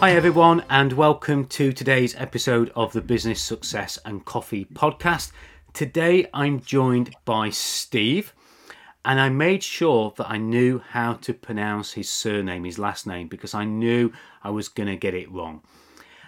[0.00, 5.30] Hi, everyone, and welcome to today's episode of the Business Success and Coffee podcast.
[5.74, 8.32] Today, I'm joined by Steve,
[9.04, 13.28] and I made sure that I knew how to pronounce his surname, his last name,
[13.28, 14.10] because I knew
[14.42, 15.60] I was going to get it wrong.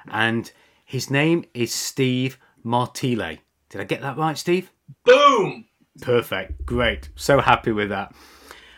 [0.06, 0.52] And
[0.84, 3.38] his name is Steve Martile.
[3.70, 4.70] Did I get that right, Steve?
[5.02, 5.64] Boom!
[6.02, 6.66] Perfect.
[6.66, 7.08] Great.
[7.16, 8.14] So happy with that.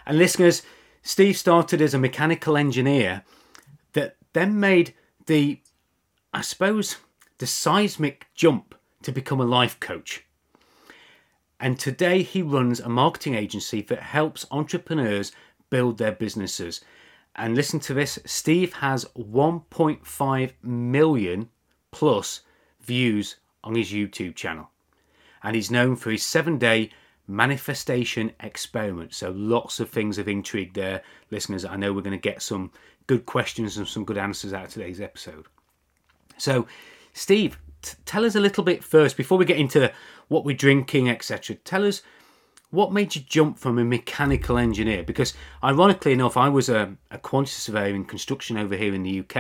[0.07, 0.63] And listeners,
[1.03, 3.25] Steve started as a mechanical engineer
[4.35, 4.95] then made
[5.27, 5.61] the,
[6.33, 6.99] I suppose,
[7.39, 10.25] the seismic jump to become a life coach.
[11.59, 15.33] And today he runs a marketing agency that helps entrepreneurs
[15.71, 16.83] build their businesses.
[17.37, 21.49] And listen to this Steve has 1.5 million
[21.91, 22.41] plus
[22.81, 24.71] views on his YouTube channel.
[25.43, 26.91] And he's known for his seven day
[27.27, 29.15] manifestation experiment.
[29.15, 31.65] So lots of things of intrigue there, listeners.
[31.65, 32.71] I know we're going to get some
[33.07, 35.47] good questions and some good answers out of today's episode.
[36.37, 36.67] So,
[37.13, 39.93] Steve, t- tell us a little bit first before we get into
[40.29, 41.57] what we're drinking, etc.
[41.57, 42.03] Tell us
[42.71, 45.05] what made you jump from a mechanical engineer?
[45.05, 49.21] Because ironically enough, I was a, a quantity surveyor in construction over here in the
[49.21, 49.37] UK,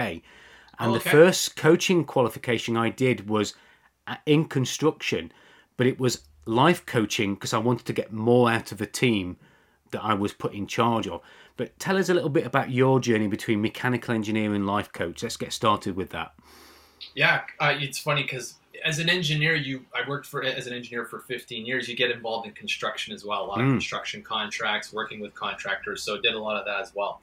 [0.79, 3.55] and Oh, the first coaching qualification I did was
[4.27, 5.33] in construction,
[5.77, 9.37] but it was life coaching because I wanted to get more out of the team
[9.91, 11.21] that I was put in charge of.
[11.57, 15.23] But tell us a little bit about your journey between mechanical engineering and life coach.
[15.23, 16.33] Let's get started with that.
[17.15, 21.05] Yeah, uh, it's funny because as an engineer, you I worked for as an engineer
[21.05, 21.89] for 15 years.
[21.89, 23.73] You get involved in construction as well, a lot of Mm.
[23.73, 26.03] construction contracts, working with contractors.
[26.03, 27.21] So did a lot of that as well.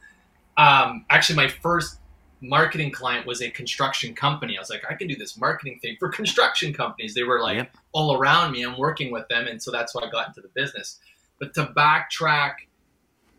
[0.58, 1.98] Um, actually, my first
[2.40, 4.58] marketing client was a construction company.
[4.58, 7.14] I was like, I can do this marketing thing for construction companies.
[7.14, 7.76] They were like Yep.
[7.92, 8.64] all around me.
[8.64, 11.00] I'm working with them, and so that's why I got into the business.
[11.38, 12.54] But to backtrack,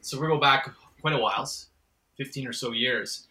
[0.02, 0.68] so we go back
[1.02, 1.48] quite a while,
[2.16, 3.26] 15 or so years.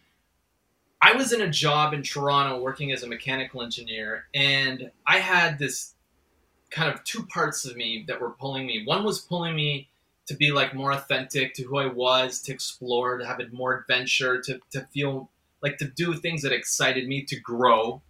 [1.00, 5.58] I was in a job in Toronto working as a mechanical engineer, and I had
[5.58, 5.94] this
[6.70, 8.84] kind of two parts of me that were pulling me.
[8.86, 9.88] One was pulling me
[10.26, 14.40] to be like more authentic to who I was, to explore, to have more adventure,
[14.42, 15.28] to, to feel
[15.60, 18.00] like to do things that excited me, to grow.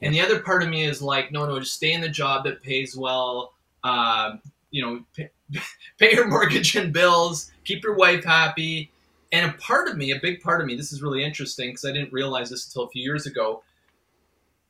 [0.00, 2.44] And the other part of me is like, no, no, just stay in the job
[2.44, 3.52] that pays well.
[3.84, 5.30] Um, you know, pay,
[5.98, 8.90] pay your mortgage and bills, keep your wife happy.
[9.32, 11.84] And a part of me, a big part of me, this is really interesting because
[11.84, 13.62] I didn't realize this until a few years ago.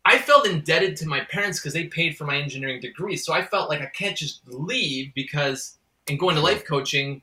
[0.05, 3.17] I felt indebted to my parents because they paid for my engineering degree.
[3.17, 5.79] So I felt like I can't just leave because
[6.09, 7.23] and go into life coaching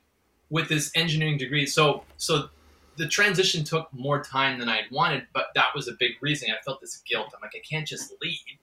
[0.50, 1.66] with this engineering degree.
[1.66, 2.48] So so
[2.96, 6.50] the transition took more time than I'd wanted, but that was a big reason.
[6.50, 7.32] I felt this guilt.
[7.34, 8.58] I'm like, I can't just leave.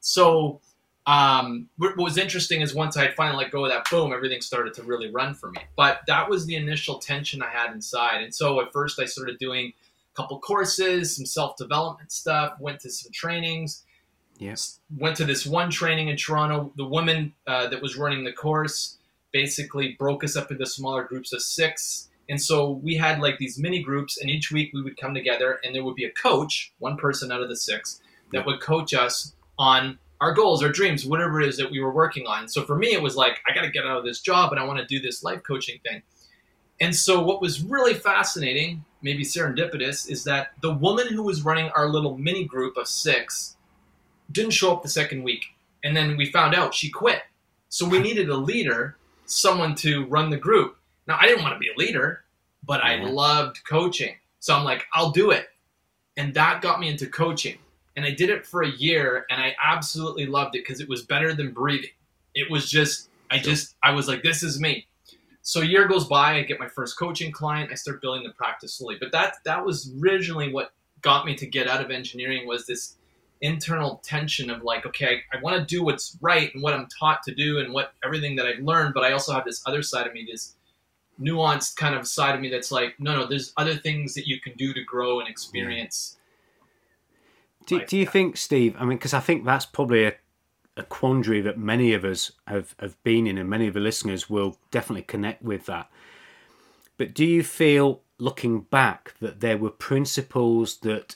[0.00, 0.60] So
[1.08, 4.74] um, what was interesting is once I finally let go of that, boom, everything started
[4.74, 5.60] to really run for me.
[5.74, 8.22] But that was the initial tension I had inside.
[8.22, 9.72] And so at first I started doing
[10.12, 13.84] a couple courses, some self development stuff, went to some trainings.
[14.36, 14.52] Yeah.
[14.52, 16.72] S- Went to this one training in Toronto.
[16.76, 18.98] The woman uh, that was running the course
[19.32, 22.10] basically broke us up into smaller groups of six.
[22.28, 25.58] And so we had like these mini groups, and each week we would come together,
[25.64, 28.02] and there would be a coach, one person out of the six,
[28.32, 31.92] that would coach us on our goals, our dreams, whatever it is that we were
[31.92, 32.48] working on.
[32.48, 34.60] So for me, it was like, I got to get out of this job and
[34.60, 36.02] I want to do this life coaching thing.
[36.80, 41.70] And so what was really fascinating, maybe serendipitous, is that the woman who was running
[41.70, 43.56] our little mini group of six
[44.30, 45.44] didn't show up the second week.
[45.84, 47.22] And then we found out she quit.
[47.68, 48.96] So we needed a leader,
[49.26, 50.76] someone to run the group.
[51.06, 52.24] Now, I didn't want to be a leader,
[52.64, 54.14] but I loved coaching.
[54.40, 55.48] So I'm like, I'll do it.
[56.16, 57.58] And that got me into coaching.
[57.98, 61.02] And I did it for a year and I absolutely loved it because it was
[61.02, 61.90] better than breathing.
[62.32, 64.86] It was just, I just, I was like, this is me.
[65.42, 68.32] So a year goes by, I get my first coaching client, I start building the
[68.34, 68.98] practice slowly.
[69.00, 70.70] But that that was originally what
[71.02, 72.98] got me to get out of engineering was this
[73.40, 76.86] internal tension of like, okay, I, I want to do what's right and what I'm
[77.00, 79.82] taught to do and what everything that I've learned, but I also have this other
[79.82, 80.54] side of me, this
[81.20, 84.40] nuanced kind of side of me that's like, no, no, there's other things that you
[84.40, 86.17] can do to grow and experience.
[87.68, 88.74] Do, do you think, Steve?
[88.78, 90.14] I mean, because I think that's probably a,
[90.76, 94.30] a quandary that many of us have, have been in, and many of the listeners
[94.30, 95.90] will definitely connect with that.
[96.96, 101.14] But do you feel, looking back, that there were principles that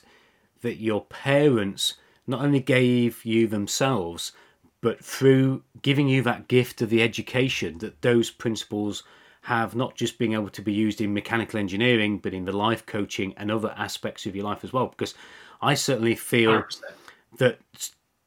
[0.61, 1.95] that your parents
[2.25, 4.31] not only gave you themselves,
[4.79, 9.03] but through giving you that gift of the education that those principles
[9.41, 12.85] have not just being able to be used in mechanical engineering, but in the life
[12.85, 14.87] coaching and other aspects of your life as well.
[14.87, 15.15] Because
[15.63, 16.81] I certainly feel 100%.
[17.37, 17.59] that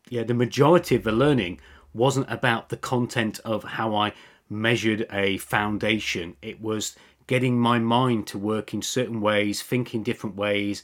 [0.09, 1.61] yeah, the majority of the learning
[1.93, 4.13] wasn't about the content of how I
[4.49, 6.37] measured a foundation.
[6.43, 6.97] It was
[7.27, 10.83] getting my mind to work in certain ways, thinking different ways.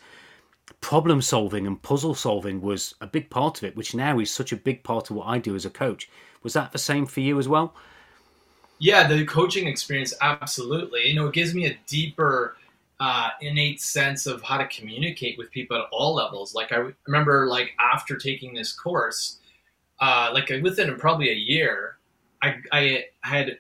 [0.80, 4.52] Problem solving and puzzle solving was a big part of it, which now is such
[4.52, 6.08] a big part of what I do as a coach.
[6.42, 7.74] Was that the same for you as well?
[8.78, 11.06] Yeah, the coaching experience, absolutely.
[11.06, 12.56] You know, it gives me a deeper,
[13.02, 16.54] uh, innate sense of how to communicate with people at all levels.
[16.54, 19.40] Like I remember, like after taking this course,
[19.98, 21.98] uh, like within probably a year,
[22.42, 23.58] I, I had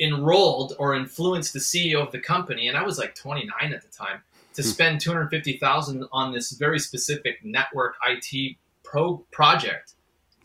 [0.00, 3.96] enrolled or influenced the CEO of the company, and I was like 29 at the
[3.96, 4.22] time,
[4.54, 9.94] to spend 250,000 on this very specific network IT pro project.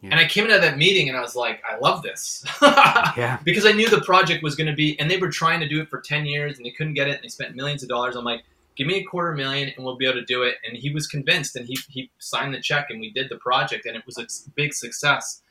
[0.05, 0.11] Yeah.
[0.11, 2.43] And I came into that meeting and I was like, I love this.
[2.61, 3.39] Yeah.
[3.43, 5.81] because I knew the project was going to be, and they were trying to do
[5.81, 8.15] it for 10 years and they couldn't get it and they spent millions of dollars.
[8.15, 8.43] I'm like,
[8.75, 10.55] give me a quarter million and we'll be able to do it.
[10.67, 13.85] And he was convinced and he, he signed the check and we did the project
[13.85, 14.25] and it was a
[14.55, 15.41] big success.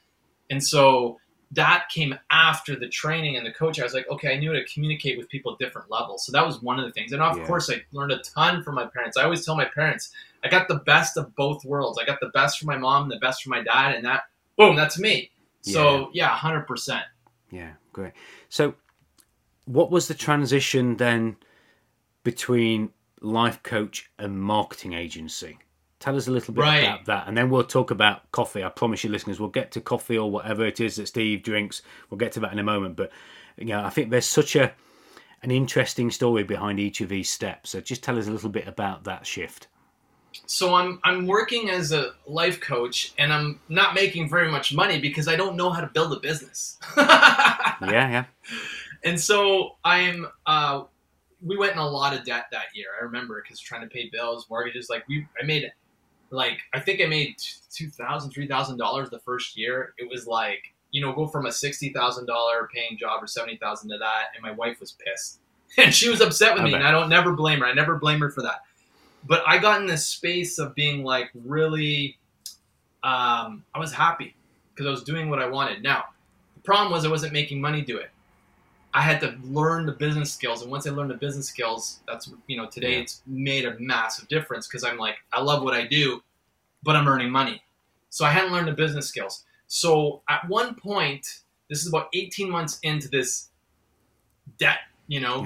[0.50, 1.18] And so
[1.52, 3.78] that came after the training and the coach.
[3.78, 6.26] I was like, okay, I knew how to communicate with people at different levels.
[6.26, 7.12] So that was one of the things.
[7.12, 7.44] And of Yeah.
[7.46, 9.16] course, I learned a ton from my parents.
[9.16, 10.10] I always tell my parents,
[10.42, 11.98] I got the best of both worlds.
[11.98, 14.24] I got the best from my mom, and the best from my dad, and that,
[14.56, 15.30] boom, that's me.
[15.62, 17.04] So yeah, hundred percent.
[17.50, 18.12] Yeah, great.
[18.48, 18.74] So,
[19.64, 21.36] what was the transition then
[22.22, 22.90] between
[23.20, 25.58] life coach and marketing agency?
[26.00, 26.78] Tell us a little bit Right.
[26.84, 28.62] about that, and then we'll talk about coffee.
[28.62, 31.80] I promise you, listeners, we'll get to coffee or whatever it is that Steve drinks.
[32.10, 32.96] We'll get to that in a moment.
[32.96, 33.10] But
[33.56, 34.72] you know, I think there's such a
[35.42, 37.70] an interesting story behind each of these steps.
[37.70, 39.68] So, just tell us a little bit about that shift.
[40.46, 44.98] So I'm I'm working as a life coach, and I'm not making very much money
[44.98, 46.78] because I don't know how to build a business.
[47.80, 48.24] Yeah, yeah,
[49.02, 50.84] and so I'm uh,
[51.44, 52.86] we went in a lot of debt that year.
[52.98, 54.88] I remember because trying to pay bills, mortgages.
[54.88, 55.70] Like we, I made
[56.30, 57.36] like I think I made
[57.70, 59.94] two thousand, three thousand dollars the first year.
[59.98, 63.56] It was like you know go from a sixty thousand dollar paying job or seventy
[63.56, 65.40] thousand to that, and my wife was pissed,
[65.78, 66.80] and she was upset with I me, bet.
[66.80, 67.66] and I don't never blame her.
[67.66, 68.62] I never blame her for that.
[69.26, 72.18] But I got in this space of being like really,
[73.02, 74.34] um, I was happy
[74.72, 75.82] because I was doing what I wanted.
[75.82, 76.04] Now,
[76.54, 78.10] the problem was I wasn't making money do it.
[78.92, 82.30] I had to learn the business skills, and once I learned the business skills, that's
[82.46, 83.00] you know today Yeah.
[83.00, 86.22] it's made a massive difference because I'm like I love what I do,
[86.82, 87.62] but I'm earning money.
[88.10, 89.44] So I hadn't learned the business skills.
[89.66, 93.48] So at one point, this is about 18 months into this
[94.58, 94.78] debt,
[95.08, 95.42] you know,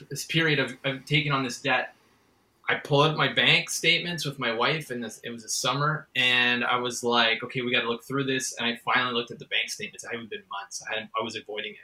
[0.00, 0.06] Yeah.
[0.10, 1.94] this period of, of taking on this debt.
[2.70, 6.06] I pulled out my bank statements with my wife, and this, it was a summer,
[6.14, 8.54] and I was like, okay, we got to look through this.
[8.58, 10.04] And I finally looked at the bank statements.
[10.04, 10.82] I haven't been months.
[10.90, 11.78] I, I was avoiding it.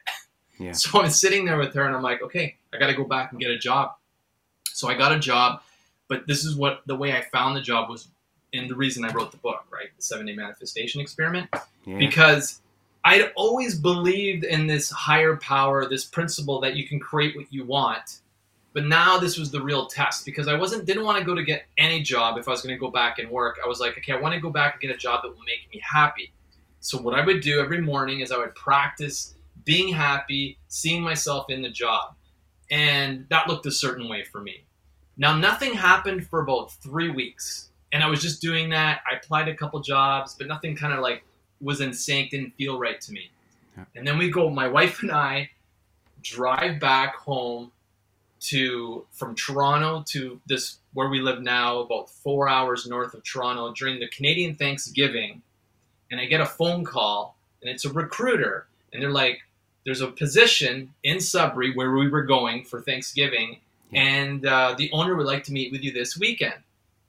[0.59, 0.73] Yeah.
[0.73, 3.33] So I'm sitting there with her, and I'm like, okay, I got to go back
[3.33, 3.95] and get a job.
[4.69, 5.63] So I got a job,
[6.09, 8.09] but this is what the way I found the job was,
[8.53, 9.89] and the reason I wrote the book, right?
[9.97, 11.49] The seven day manifestation experiment
[11.87, 11.97] yeah.
[11.99, 12.61] because
[13.05, 17.65] I'd always believed in this higher power, this principle that you can create what you
[17.65, 18.21] want.
[18.75, 21.45] But now this was the real test because I wasn't didn't want to go to
[21.45, 23.59] get any job if I was going to go back and work.
[23.65, 25.45] I was like, okay, I want to go back and get a job that will
[25.45, 26.33] make me happy.
[26.81, 29.35] So what I would do every morning is I would practice
[29.65, 32.15] being happy, seeing myself in the job.
[32.71, 34.65] And that looked a certain way for me.
[35.17, 37.71] Now nothing happened for about 3 weeks.
[37.93, 39.03] And I was just doing that.
[39.09, 41.23] I applied a couple jobs, but nothing kind of like
[41.61, 43.31] was in sync, didn't feel right to me.
[43.95, 45.51] And then we go, my wife and I
[46.23, 47.71] drive back home
[48.49, 53.73] to from Toronto to this where we live now, about four hours north of Toronto
[53.73, 55.43] during the Canadian Thanksgiving.
[56.11, 59.41] And I get a phone call, and it's a recruiter, and they're like,
[59.85, 63.61] "There's a position in Sudbury where we were going for Thanksgiving,
[63.93, 66.63] and uh, the owner would like to meet with you this weekend."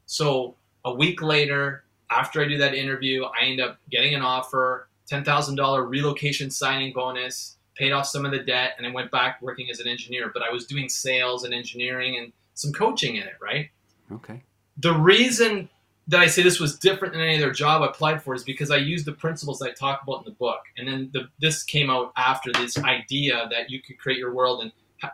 [0.06, 4.88] So a week later, after I do that interview, I end up getting an offer,
[5.08, 9.12] ten thousand dollar relocation signing bonus, paid off some of the debt, and I went
[9.12, 10.32] back working as an engineer.
[10.34, 13.70] But I was doing sales and engineering and some coaching in it, right?
[14.12, 14.42] okay.
[14.78, 15.70] The reason
[16.08, 18.70] that I say this was different than any other job I applied for is because
[18.70, 21.90] I used the principles I talk about in the book, and then the, this came
[21.90, 24.62] out after this idea that you could create your world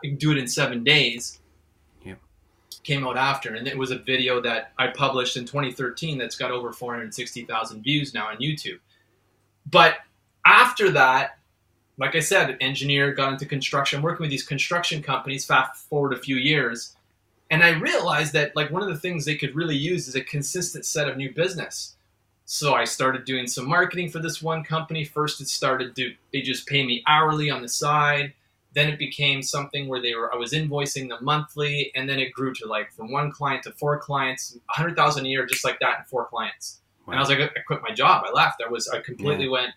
[0.02, 1.40] and do it in seven days.
[2.04, 2.18] Yep.
[2.84, 6.50] Came out after, and it was a video that I published in 2013 that's got
[6.50, 8.78] over 460,000 views now on YouTube.
[9.70, 9.96] But
[10.44, 11.38] after that,
[11.98, 15.44] like I said, engineer got into construction, working with these construction companies.
[15.44, 16.96] Fast forward a few years,
[17.50, 20.24] and I realized that like one of the things they could really use is a
[20.24, 21.96] consistent set of new business.
[22.44, 25.04] So I started doing some marketing for this one company.
[25.04, 28.32] First, it started to they just pay me hourly on the side.
[28.74, 32.32] Then it became something where they were I was invoicing them monthly, and then it
[32.32, 35.64] grew to like from one client to four clients, a hundred thousand a year, just
[35.64, 36.80] like that, and four clients.
[37.06, 37.12] Wow.
[37.12, 38.24] And I was like, I quit my job.
[38.26, 38.62] I left.
[38.66, 39.50] I was I completely yeah.
[39.50, 39.72] went,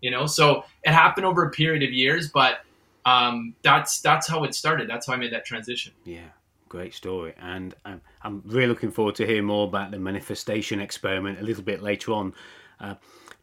[0.00, 0.26] you know.
[0.26, 2.60] So it happened over a period of years, but
[3.04, 4.88] um, that's that's how it started.
[4.88, 5.92] That's how I made that transition.
[6.04, 6.28] Yeah,
[6.68, 11.40] great story, and I'm, I'm really looking forward to hearing more about the manifestation experiment
[11.40, 12.34] a little bit later on.
[12.78, 12.94] Uh,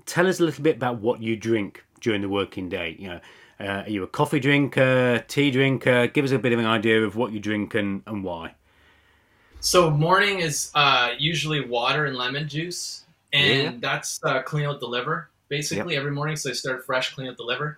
[0.05, 2.95] tell us a little bit about what you drink during the working day.
[2.99, 3.19] You know,
[3.59, 6.07] uh, are you a coffee drinker, tea drinker?
[6.07, 8.55] Give us a bit of an idea of what you drink and, and why.
[9.59, 13.79] So morning is uh, usually water and lemon juice, and yeah.
[13.79, 16.01] that's uh, clean out the liver basically yep.
[16.01, 16.35] every morning.
[16.35, 17.77] So I start fresh, clean up the liver.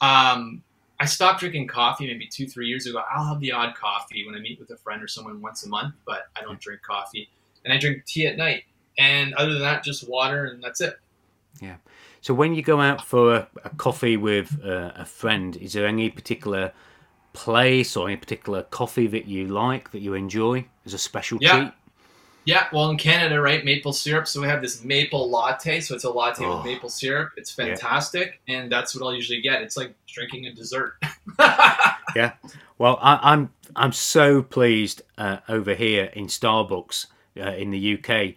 [0.00, 0.62] Um,
[0.98, 3.02] I stopped drinking coffee maybe two, three years ago.
[3.10, 5.68] I'll have the odd coffee when I meet with a friend or someone once a
[5.68, 7.28] month, but I don't drink coffee.
[7.64, 8.64] And I drink tea at night.
[8.98, 10.94] And other than that, just water, and that's it.
[11.60, 11.76] Yeah.
[12.20, 15.86] So when you go out for a, a coffee with uh, a friend, is there
[15.86, 16.72] any particular
[17.32, 21.56] place or any particular coffee that you like that you enjoy as a special yeah.
[21.56, 21.72] treat?
[22.44, 24.26] Yeah, well, in Canada, right, maple syrup.
[24.26, 25.80] So we have this maple latte.
[25.80, 26.56] So it's a latte oh.
[26.56, 27.32] with maple syrup.
[27.36, 28.58] It's fantastic, yeah.
[28.58, 29.62] and that's what I'll usually get.
[29.62, 30.94] It's like drinking a dessert.
[32.16, 32.32] yeah.
[32.78, 37.06] Well, I, am I'm, I'm so pleased uh, over here in Starbucks
[37.38, 38.34] uh, in the UK.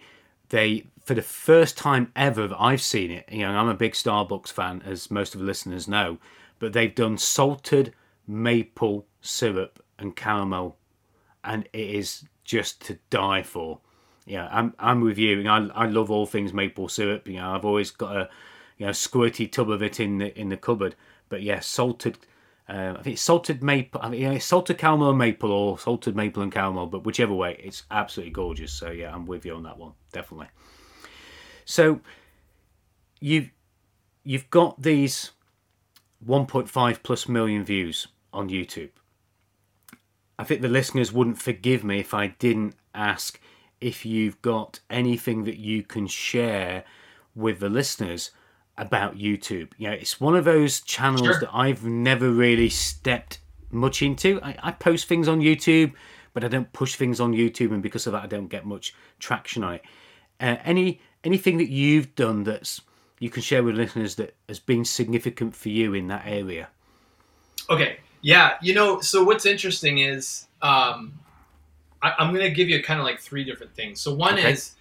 [0.50, 3.28] They for the first time ever I've seen it.
[3.30, 6.18] You know, I'm a big Starbucks fan, as most of the listeners know,
[6.58, 7.94] but they've done salted
[8.26, 10.76] maple syrup and caramel,
[11.42, 13.80] and it is just to die for
[14.26, 15.38] yeah, I'm I'm with you.
[15.40, 17.28] you I I love all things maple syrup.
[17.28, 18.28] You know, I've always got a
[18.78, 20.94] you know squirty tub of it in the in the cupboard.
[21.28, 22.18] But yeah, salted.
[22.66, 24.00] Uh, I think salted maple.
[24.02, 26.86] I mean, yeah, salted caramel and maple, or salted maple and caramel.
[26.86, 28.72] But whichever way, it's absolutely gorgeous.
[28.72, 30.48] So yeah, I'm with you on that one, definitely.
[31.66, 32.00] So
[33.20, 33.50] you've
[34.22, 35.32] you've got these
[36.26, 38.90] 1.5 plus million views on YouTube.
[40.38, 43.38] I think the listeners wouldn't forgive me if I didn't ask
[43.84, 46.84] if you've got anything that you can share
[47.34, 48.30] with the listeners
[48.78, 49.72] about YouTube.
[49.76, 51.40] You know, it's one of those channels sure.
[51.40, 54.40] that I've never really stepped much into.
[54.42, 55.92] I, I, post things on YouTube,
[56.32, 58.94] but I don't push things on YouTube, and because of that, I don't get much
[59.18, 59.82] traction on it.
[60.40, 62.80] Uh, any anything that you've done that's
[63.18, 66.68] you can share with listeners that has been significant for you in that area?
[67.68, 71.18] Okay, yeah, you know, so what's interesting is um,
[72.04, 74.00] I, am going to give you kind of like three different things.
[74.00, 74.52] So one okay.
[74.52, 74.74] is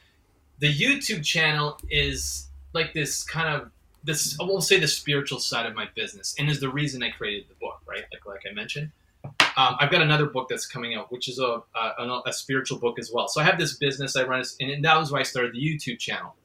[0.59, 3.71] the YouTube channel is like this kind of
[4.03, 7.09] this I won't say the spiritual side of my business, and is the reason I
[7.11, 8.03] created the book, right?
[8.11, 8.91] Like like I mentioned.
[9.55, 12.99] Um, I've got another book that's coming out, which is a, a, a spiritual book
[12.99, 13.29] as well.
[13.29, 15.99] So I have this business I run, and that was why I started the YouTube
[15.99, 16.35] channel.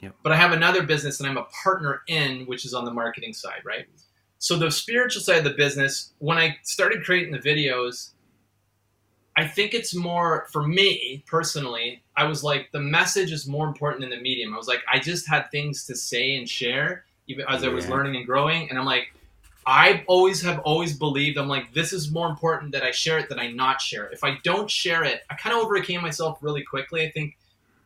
[0.00, 0.14] Yep.
[0.22, 3.34] But I have another business that I'm a partner in, which is on the marketing
[3.34, 3.86] side, right?
[4.38, 8.12] So the spiritual side of the business, when I started creating the videos,
[9.36, 12.02] I think it's more for me personally.
[12.16, 14.52] I was like, the message is more important than the medium.
[14.52, 17.70] I was like, I just had things to say and share, even as yeah.
[17.70, 18.68] I was learning and growing.
[18.68, 19.14] And I'm like,
[19.64, 23.28] I always have always believed I'm like, this is more important that I share it
[23.28, 24.12] than I not share it.
[24.12, 27.06] If I don't share it, I kind of overcame myself really quickly.
[27.06, 27.38] I think,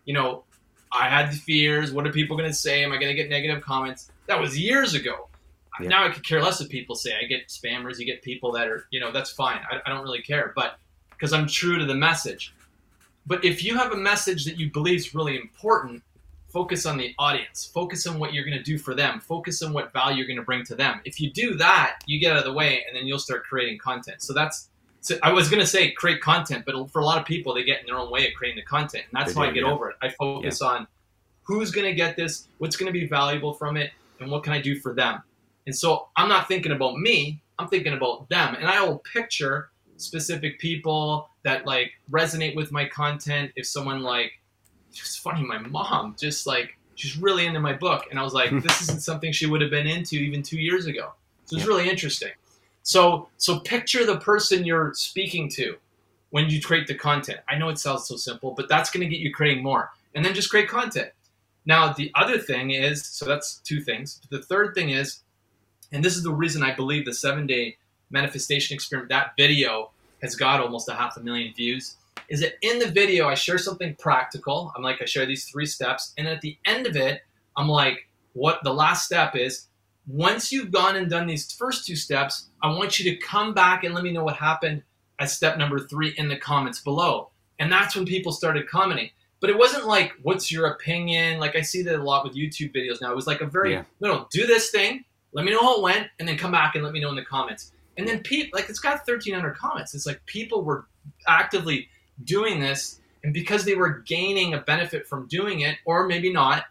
[0.05, 0.45] you know,
[0.91, 1.93] I had the fears.
[1.93, 2.83] What are people going to say?
[2.83, 4.11] Am I going to get negative comments?
[4.27, 5.29] That was years ago.
[5.81, 5.89] Yeah.
[5.89, 7.13] Now I could care less what people say.
[7.23, 7.99] I get spammers.
[7.99, 9.61] You get people that are, you know, that's fine.
[9.71, 10.53] I, I don't really care.
[10.57, 10.79] But
[11.17, 12.55] because I'm true to the message.
[13.27, 16.03] But if you have a message that you believe is really important,
[16.49, 17.71] focus on the audience.
[17.75, 19.21] Focus on what you're going to do for them.
[19.21, 21.01] Focus on what value you're going to bring to them.
[21.05, 23.79] If you do that, you get out of the way, and then you'll start creating
[23.79, 24.23] content.
[24.23, 24.69] So that's.
[25.01, 27.63] So I was going to say create content, but for a lot of people, they
[27.63, 29.71] get in their own way of creating the content, and that's how I get yeah.
[29.71, 29.97] over it.
[30.03, 30.69] I focus yeah.
[30.69, 30.89] on
[31.43, 34.53] who's going to get this, what's going to be valuable from it, and what can
[34.53, 35.23] I do for them.
[35.67, 37.41] And so I'm not thinking about me.
[37.59, 42.87] I'm thinking about them, and I will picture specific people that like resonate with my
[42.87, 43.53] content.
[43.57, 44.33] If someone like,
[44.91, 48.51] it's funny, my mom just like she's really into my book, and I was like,
[48.63, 51.13] this isn't something she would have been into even two years ago.
[51.47, 51.73] So it's yeah.
[51.73, 52.33] really interesting.
[52.83, 55.77] So so picture the person you're speaking to
[56.31, 57.41] when you create the content.
[57.49, 60.25] I know it sounds so simple, but that's going to get you creating more, and
[60.25, 61.11] then just create content.
[61.65, 64.21] Now the other thing is, so that's two things.
[64.31, 65.21] The third thing is,
[65.93, 67.77] and this is the reason I believe the seven day
[68.11, 69.91] manifestation experiment, that video
[70.23, 71.97] has got almost a half a million views.
[72.29, 74.73] Is that in the video, I share something practical.
[74.77, 76.13] I'm like, I share these three steps.
[76.19, 77.23] And at the end of it,
[77.57, 79.69] I'm like, what the last step is
[80.09, 83.85] once you've gone and done these first two steps, I want you to come back
[83.85, 84.83] and let me know what happened
[85.19, 87.31] at step number three in the comments below.
[87.59, 89.11] And that's when people started commenting.
[89.39, 92.75] but it wasn't like, "What's your opinion?" Like I see that a lot with YouTube
[92.75, 93.13] videos now.
[93.13, 93.85] It was like a very Yeah.
[94.01, 95.05] no, no, do this thing.
[95.33, 97.17] Let me know how it went, and then come back and let me know in
[97.17, 97.71] the comments.
[97.97, 99.95] And then people like it's got 1,300 comments.
[99.95, 100.87] It's like people were
[101.27, 101.89] actively
[102.25, 106.65] doing this, and because they were gaining a benefit from doing it, or maybe not,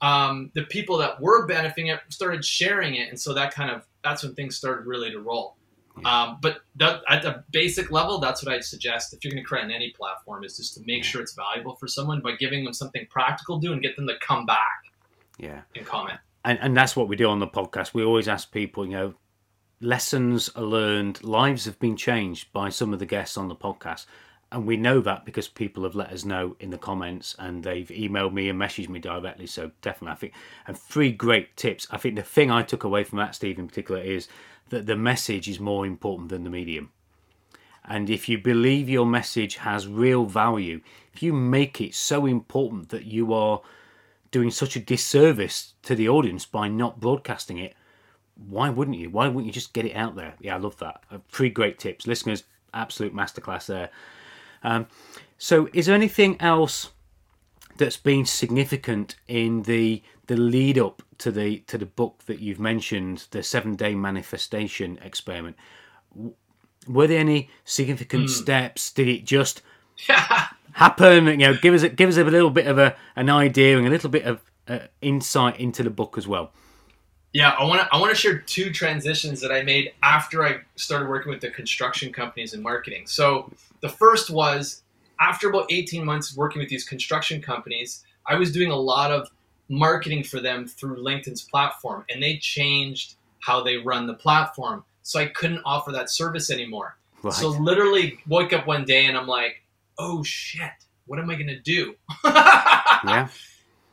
[0.00, 3.84] um, the people that were benefiting it started sharing it, and so that kind of
[4.04, 5.56] that's when things started really to roll.
[6.04, 9.48] Um, but that, at the basic level, that's what I'd suggest if you're going to
[9.48, 12.62] create on any platform is just to make sure it's valuable for someone by giving
[12.64, 14.84] them something practical to do and get them to come back
[15.38, 15.62] Yeah.
[15.74, 16.20] and comment.
[16.44, 17.94] and and that's what we do on the podcast.
[17.94, 19.14] We always ask people, you know,
[19.80, 24.06] lessons are learned, lives have been changed by some of the guests on the podcast,
[24.50, 27.88] and we know that because people have let us know in the comments and they've
[27.88, 29.46] emailed me and messaged me directly.
[29.46, 30.34] So definitely, I think
[30.66, 31.86] and three great tips.
[31.90, 34.26] I think the thing I took away from that, Steve, in particular, is
[34.70, 36.92] that the message is more important than the medium.
[37.84, 40.80] And if you believe your message has real value,
[41.14, 43.62] if you make it so important that you are
[44.30, 47.74] doing such a disservice to the audience by not broadcasting it,
[48.46, 49.10] why wouldn't you?
[49.10, 50.34] Why wouldn't you just get it out there?
[50.40, 51.02] Yeah, I love that.
[51.10, 52.06] Uh, Three great tips.
[52.06, 53.90] Listeners, absolute masterclass there.
[54.62, 54.86] Um,
[55.38, 56.90] so, is there anything else
[57.76, 62.60] that's been significant in the the lead up to the to the book that you've
[62.60, 65.56] mentioned, the seven day manifestation experiment?
[66.86, 68.90] Were there any significant steps?
[68.92, 69.62] Did it just
[70.72, 71.26] happen?
[71.26, 73.86] You know, give us a, give us a little bit of a an idea and
[73.86, 76.52] a little bit of uh, insight into the book as well.
[77.32, 80.60] Yeah, I want to I want to share two transitions that I made after I
[80.76, 83.06] started working with the construction companies in marketing.
[83.06, 84.82] So the first was
[85.20, 89.28] after about 18 months working with these construction companies, I was doing a lot of
[89.68, 94.84] marketing for them through LinkedIn's platform and they changed how they run the platform.
[95.02, 96.96] So I couldn't offer that service anymore.
[97.22, 97.32] Right.
[97.34, 99.62] So literally woke up one day and I'm like,
[99.98, 100.70] "Oh shit,
[101.06, 101.94] what am I going to do?"
[102.24, 103.28] yeah.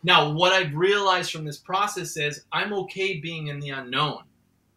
[0.06, 4.20] Now, what I've realized from this process is I'm okay being in the unknown.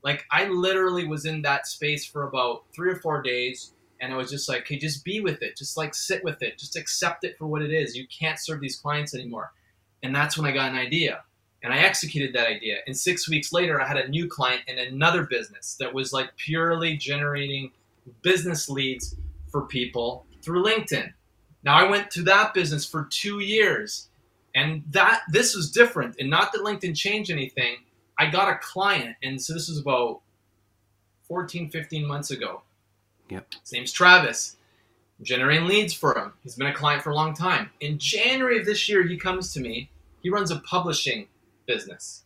[0.02, 4.16] Like, I literally was in that space for about three or four days, and I
[4.16, 5.54] was just like, okay, just be with it.
[5.54, 6.56] Just like sit with it.
[6.56, 7.94] Just accept it for what it is.
[7.94, 9.52] You can't serve these clients anymore.
[10.02, 11.22] And that's when I got an idea.
[11.62, 12.78] And I executed that idea.
[12.86, 16.34] And six weeks later, I had a new client in another business that was like
[16.38, 17.72] purely generating
[18.22, 19.14] business leads
[19.52, 21.12] for people through LinkedIn.
[21.64, 24.07] Now, I went to that business for two years
[24.54, 27.76] and that this was different and not that linkedin changed anything.
[28.18, 30.20] I got a client and so this was about
[31.24, 32.62] 14 15 months ago.
[33.30, 33.54] Yep.
[33.60, 34.56] his name's travis.
[35.18, 36.32] I'm generating leads for him.
[36.42, 37.70] He's been a client for a long time.
[37.80, 39.90] In january of this year he comes to me.
[40.22, 41.28] He runs a publishing
[41.66, 42.24] business.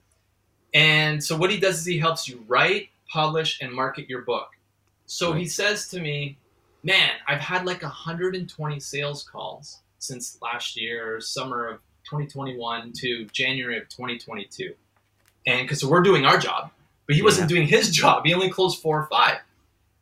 [0.72, 4.48] And so what he does is he helps you write publish and market your book.
[5.06, 6.38] So he says to me
[6.82, 11.80] man i've had like 120 sales calls since last year summer of
[12.12, 14.74] 2021 to January of 2022.
[15.46, 16.70] And because so we're doing our job,
[17.06, 18.24] but he wasn't doing his job.
[18.26, 19.38] He only closed four or five.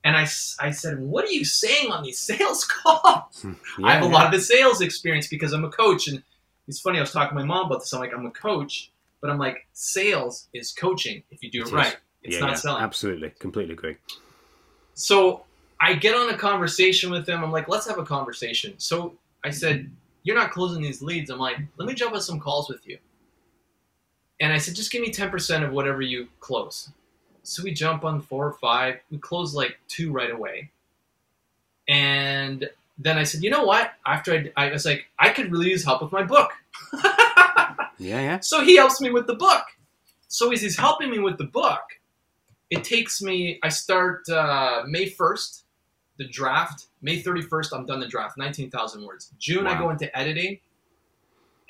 [0.03, 0.23] And I,
[0.61, 3.47] I said, What are you saying on these sales calls?
[3.85, 6.09] I have a lot of the sales experience because I'm a coach.
[6.09, 6.23] And
[6.67, 7.93] it's funny, I was talking to my mom about this.
[7.93, 11.63] I'm like, I'm a coach, but I'm like, sales is coaching if you do It
[11.63, 11.73] it, is.
[11.73, 11.97] right.
[12.23, 12.83] It's yeah, not yeah, selling.
[12.83, 13.97] Absolutely, completely agree.
[14.95, 15.45] So
[15.81, 17.43] I get on a conversation with him.
[17.43, 18.75] I'm like, let's have a conversation.
[18.79, 19.91] So I said,
[20.23, 21.31] You're not closing these leads.
[21.31, 22.99] I'm like, let me jump on some calls with you.
[24.41, 26.91] And I said, just give me 10% of whatever you close.
[27.43, 29.01] So we jump on four or five.
[29.11, 30.71] We close like two right away.
[31.89, 33.93] And then I said, you know what?
[34.07, 36.53] After I, I was like, I could really use help with my book.
[38.01, 38.41] Yeah, yeah.
[38.41, 39.63] So he helps me with the book.
[40.27, 41.83] So as he's helping me with the book,
[42.71, 43.59] it takes me.
[43.63, 45.65] I start uh, May first,
[46.21, 46.89] the draft.
[47.01, 48.37] May thirty first, I'm done the draft.
[48.37, 49.33] Nineteen thousand words.
[49.39, 50.61] June, I go into editing.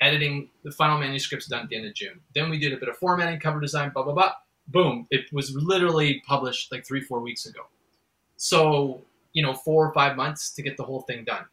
[0.01, 2.19] Editing the final manuscript's done at the end of June.
[2.35, 4.33] Then we did a bit of formatting, cover design, blah blah blah.
[4.67, 5.07] Boom!
[5.09, 7.61] It was literally published like three four weeks ago.
[8.35, 9.01] So
[9.33, 11.45] you know, four or five months to get the whole thing done.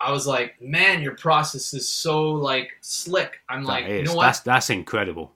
[0.00, 3.40] I was like, man, your process is so like slick.
[3.48, 3.98] I'm like, That is.
[4.00, 4.26] you know what?
[4.26, 5.32] That's that's incredible.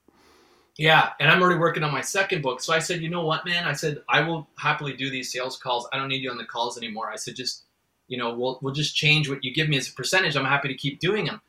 [0.79, 2.61] Yeah, and I'm already working on my second book.
[2.61, 3.65] So I said, you know what, man?
[3.65, 5.89] I said I will happily do these sales calls.
[5.93, 7.11] I don't need you on the calls anymore.
[7.11, 7.65] I said, just
[8.07, 10.37] you know, we'll we'll just change what you give me as a percentage.
[10.37, 11.41] I'm happy to keep doing them.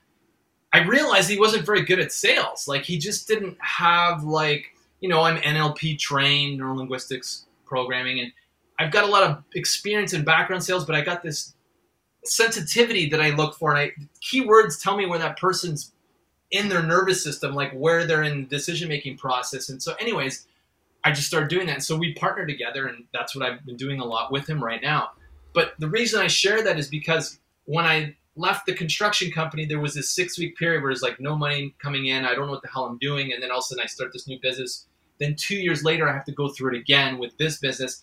[0.73, 2.67] I realized he wasn't very good at sales.
[2.67, 4.65] Like he just didn't have like
[4.99, 8.33] you know, I'm NLP trained, neurolinguistics programming, and
[8.79, 11.53] I've got a lot of experience in background sales, but I got this
[12.25, 15.93] sensitivity that I look for, and I keywords tell me where that person's
[16.51, 19.69] in their nervous system, like where they're in the decision making process.
[19.69, 20.47] And so, anyways,
[21.03, 21.83] I just started doing that.
[21.83, 24.81] So we partner together, and that's what I've been doing a lot with him right
[24.81, 25.11] now.
[25.53, 29.79] But the reason I share that is because when I left the construction company, there
[29.79, 32.25] was this six week period where there's like no money coming in.
[32.25, 33.33] I don't know what the hell I'm doing.
[33.33, 34.87] And then all of a sudden I start this new business.
[35.19, 38.01] Then two years later, I have to go through it again with this business.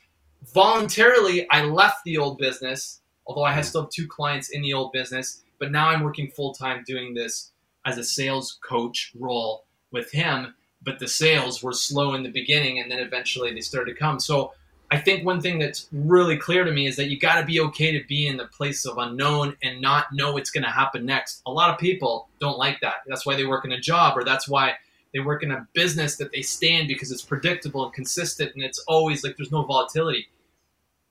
[0.53, 4.75] Voluntarily, I left the old business, although I had still have two clients in the
[4.75, 5.43] old business.
[5.59, 7.53] But now I'm working full time doing this
[7.87, 10.55] as a sales coach role with him.
[10.83, 14.21] But the sales were slow in the beginning, and then eventually they started to come.
[14.21, 14.53] So
[14.91, 17.59] I think one thing that's really clear to me is that you got to be
[17.61, 21.05] okay to be in the place of unknown and not know what's going to happen
[21.05, 21.43] next.
[21.47, 22.97] A lot of people don't like that.
[23.07, 24.75] That's why they work in a job, or that's why
[25.13, 28.63] they work in a business that they stay in because it's predictable and consistent, and
[28.63, 30.29] it's always like there's no volatility.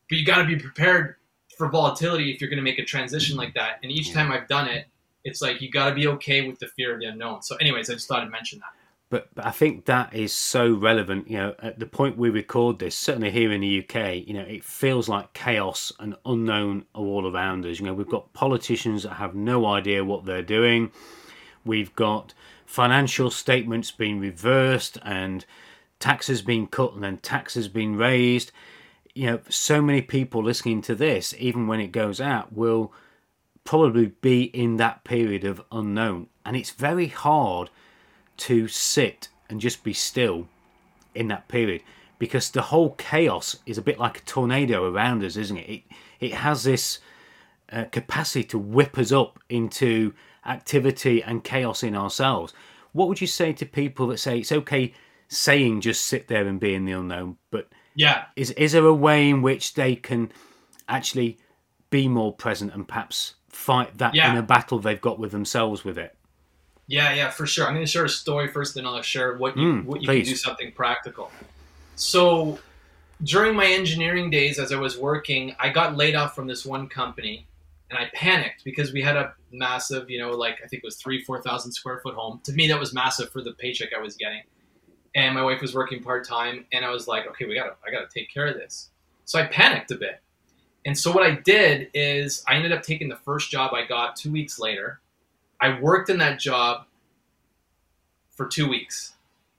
[0.09, 1.15] But you got to be prepared
[1.57, 3.79] for volatility if you're going to make a transition like that.
[3.81, 4.85] And each time I've done it,
[5.25, 7.41] it's like you got to be okay with the fear of the unknown.
[7.41, 8.69] So, anyways, I just thought I'd mention that.
[9.09, 11.29] But, but I think that is so relevant.
[11.29, 14.41] You know, at the point we record this, certainly here in the UK, you know,
[14.41, 17.79] it feels like chaos and unknown are all around us.
[17.79, 20.91] You know, we've got politicians that have no idea what they're doing.
[21.65, 22.33] We've got
[22.65, 25.45] financial statements being reversed and
[25.99, 28.51] taxes being cut and then taxes being raised.
[29.15, 32.91] You know, so many people listening to this, even when it goes out, will
[33.65, 36.28] probably be in that period of unknown.
[36.45, 37.69] And it's very hard
[38.38, 40.47] to sit and just be still
[41.13, 41.82] in that period
[42.19, 45.69] because the whole chaos is a bit like a tornado around us, isn't it?
[45.69, 45.84] It,
[46.19, 46.99] it has this
[47.71, 50.13] uh, capacity to whip us up into
[50.45, 52.54] activity and chaos in ourselves.
[52.93, 54.93] What would you say to people that say it's okay
[55.28, 58.93] saying just sit there and be in the unknown, but yeah, is is there a
[58.93, 60.32] way in which they can
[60.88, 61.39] actually
[61.89, 64.31] be more present and perhaps fight that Yeah.
[64.31, 66.15] in a battle they've got with themselves with it?
[66.87, 67.65] Yeah, yeah, for sure.
[67.65, 70.07] I'm going to share a story first, then I'll share what you Mm, what you
[70.07, 71.31] can do something practical.
[71.95, 72.59] So,
[73.23, 76.87] during my engineering days, as I was working, I got laid off from this one
[76.87, 77.47] company,
[77.89, 80.97] and I panicked because we had a massive, you know, like I think it was
[80.97, 82.41] three, four thousand square foot home.
[82.43, 84.43] To me, that was massive for the paycheck I was getting,
[85.15, 87.89] and my wife was working part time, and I was like, okay, we gotta, I
[87.91, 88.89] gotta take care of this.
[89.23, 90.21] So I panicked a bit,
[90.85, 94.15] and so what I did is I ended up taking the first job I got
[94.15, 94.99] two weeks later.
[95.59, 96.85] I worked in that job
[98.31, 99.13] for two weeks.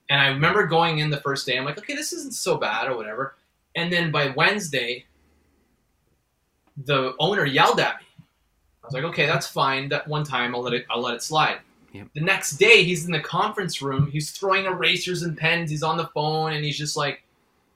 [0.08, 2.88] And I remember going in the first day, I'm like, okay, this isn't so bad
[2.88, 3.34] or whatever.
[3.74, 5.04] And then by Wednesday,
[6.84, 8.06] the owner yelled at me.
[8.82, 9.88] I was like, okay, that's fine.
[9.88, 11.58] That one time I'll let it I'll let it slide.
[11.92, 12.08] Yep.
[12.14, 15.96] The next day he's in the conference room, he's throwing erasers and pens, he's on
[15.96, 17.22] the phone, and he's just like,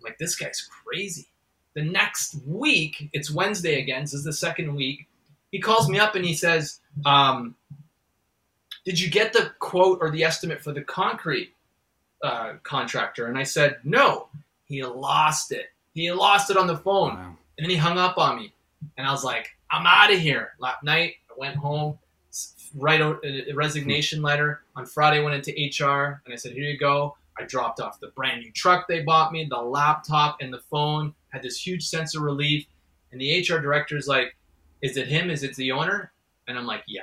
[0.02, 1.26] like, this guy's crazy.
[1.74, 5.06] The next week, it's Wednesday again, this is the second week.
[5.52, 7.54] He calls me up and he says, um,
[8.84, 11.54] did you get the quote or the estimate for the concrete
[12.22, 13.26] uh, contractor?
[13.26, 14.28] And I said, no.
[14.64, 15.66] He lost it.
[15.94, 17.14] He lost it on the phone.
[17.14, 17.36] Wow.
[17.58, 18.52] And then he hung up on me.
[18.96, 20.52] And I was like, I'm out of here.
[20.60, 21.98] Last night, I went home,
[22.76, 23.18] write a
[23.50, 24.62] a resignation letter.
[24.76, 27.16] On Friday, I went into HR and I said, here you go.
[27.38, 31.14] I dropped off the brand new truck they bought me, the laptop, and the phone.
[31.30, 32.66] Had this huge sense of relief.
[33.12, 34.36] And the HR director is like,
[34.82, 35.30] is it him?
[35.30, 36.12] Is it the owner?
[36.48, 37.02] And I'm like, yeah.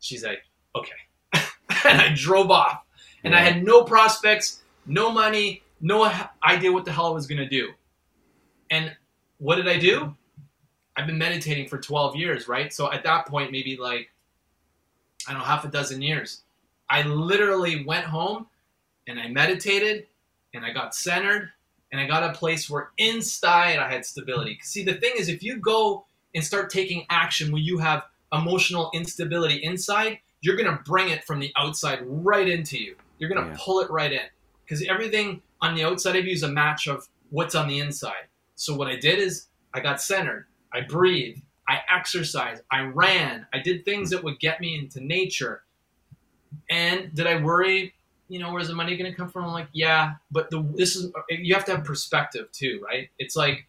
[0.00, 0.40] She's like,
[0.74, 0.92] okay.
[1.84, 2.82] and I drove off.
[3.24, 6.10] And I had no prospects, no money, no
[6.42, 7.70] idea what the hell I was going to do.
[8.70, 8.94] And
[9.38, 10.14] what did I do?
[10.96, 12.72] I've been meditating for 12 years, right?
[12.72, 14.10] So at that point, maybe like,
[15.26, 16.42] I don't know, half a dozen years.
[16.90, 18.46] I literally went home
[19.06, 20.06] and I meditated
[20.54, 21.50] and I got centered
[21.92, 24.58] and I got a place where inside I had stability.
[24.62, 28.90] See, the thing is, if you go and start taking action when you have emotional
[28.92, 32.94] instability inside, you're going to bring it from the outside right into you.
[33.18, 33.56] You're going to Yeah.
[33.58, 34.26] pull it right in
[34.64, 38.28] because everything on the outside of you is a match of what's on the inside.
[38.54, 40.46] So what I did is I got centered.
[40.72, 41.42] I breathed.
[41.68, 42.62] I exercised.
[42.70, 43.46] I ran.
[43.52, 45.64] I did things that would get me into nature.
[46.70, 47.94] And did I worry?
[48.28, 49.44] You know, where's the money going to come from?
[49.44, 53.08] I'm like, yeah, but the this is you have to have perspective too, right?
[53.18, 53.66] It's like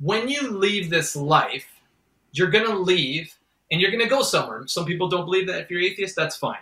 [0.00, 1.68] when you leave this life,
[2.32, 3.32] you're going to leave
[3.70, 4.66] and you're going to go somewhere.
[4.66, 5.62] Some people don't believe that.
[5.62, 6.58] If you're atheist, that's fine.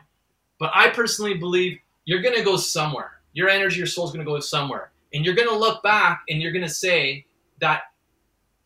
[0.59, 3.13] But I personally believe you're going to go somewhere.
[3.33, 4.93] Your energy, your soul's going to go somewhere.
[5.13, 7.27] And you're going to look back and you're going to say,
[7.61, 7.83] that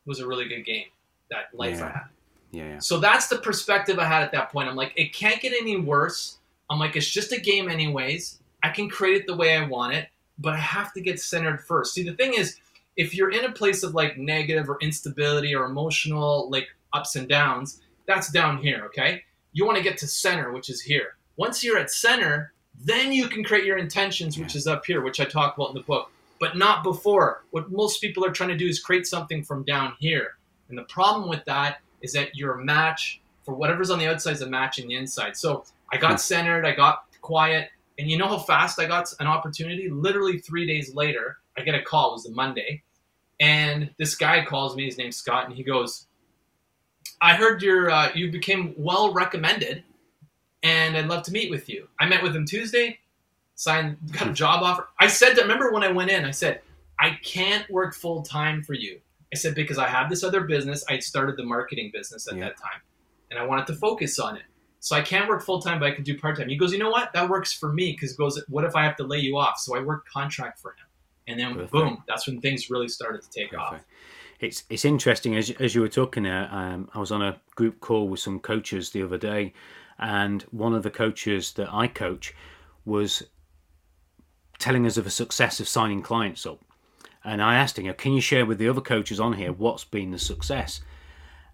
[0.07, 0.87] was a really good game,
[1.31, 2.05] that life I had.
[2.51, 2.79] Yeah, yeah.
[2.79, 4.69] So that's the perspective I had at that point.
[4.69, 6.39] I'm like, it can't get any worse.
[6.71, 8.41] I'm like, it's just a game, anyways.
[8.63, 11.65] I can create it the way I want it, but I have to get centered
[11.65, 11.95] first.
[11.95, 12.59] See, the thing is,
[12.97, 17.29] if you're in a place of like negative or instability or emotional like ups and
[17.29, 19.23] downs, that's down here, okay?
[19.53, 21.17] You want to get to center, which is here.
[21.37, 22.53] Once you're at center,
[22.85, 25.75] then you can create your intentions, which is up here, which I talk about in
[25.75, 27.45] the book, but not before.
[27.51, 30.37] What most people are trying to do is create something from down here.
[30.69, 34.33] And the problem with that is that you're a match for whatever's on the outside
[34.33, 35.37] is a matching the inside.
[35.37, 36.17] So I got Hmm.
[36.19, 39.89] centered, I got quiet, and you know how fast I got an opportunity?
[39.91, 42.11] Literally three days later, I get a call.
[42.11, 42.83] It was the Monday,
[43.41, 44.85] and this guy calls me.
[44.85, 46.07] His name's Scott, and he goes,
[47.21, 49.83] "I heard your uh, you became well recommended,
[50.63, 52.99] and I'd love to meet with you." I met with him Tuesday,
[53.57, 54.89] signed, got a job offer.
[55.01, 56.25] I said, to, remember when I went in?
[56.25, 56.61] I said,
[57.01, 59.01] "I can't work full time for you."
[59.33, 60.85] I said because I have this other business.
[60.89, 62.45] I started the marketing business at Yeah.
[62.45, 62.81] that time,
[63.31, 64.45] and I wanted to focus on it.
[64.81, 66.49] So I can't work full time, but I can do part time.
[66.49, 67.13] He goes, you know what?
[67.13, 69.59] That works for me because goes, what if I have to lay you off?
[69.59, 70.87] So I worked contract for him,
[71.27, 71.73] and then Perfect.
[71.73, 73.81] boom, that's when things really started to take off.
[74.41, 76.49] It's it's interesting as as you were talking there.
[76.53, 79.53] Um, I was on a group call with some coaches the other day,
[79.99, 82.33] and one of the coaches that I coach
[82.85, 83.25] was
[84.61, 86.61] telling us of a success of signing clients up.
[87.25, 90.13] And I asked her, "Can you share with the other coaches on here what's been
[90.13, 90.83] the success?"